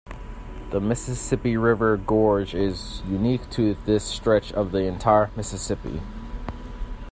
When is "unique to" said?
3.07-3.75